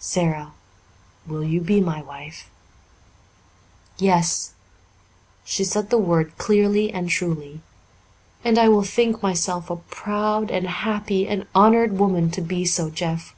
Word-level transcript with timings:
"Sara, 0.00 0.50
will 1.24 1.44
you 1.44 1.60
be 1.60 1.80
my 1.80 2.02
wife?" 2.02 2.50
"Yes." 3.96 4.50
She 5.44 5.62
said 5.62 5.88
the 5.90 5.98
word 5.98 6.36
clearly 6.36 6.90
and 6.92 7.08
truly. 7.08 7.60
"And 8.42 8.58
I 8.58 8.68
will 8.68 8.82
think 8.82 9.22
myself 9.22 9.70
a 9.70 9.76
proud 9.76 10.50
and 10.50 10.66
happy 10.66 11.28
and 11.28 11.46
honoured 11.54 11.96
woman 11.96 12.32
to 12.32 12.40
be 12.40 12.64
so, 12.64 12.90
Jeff. 12.90 13.36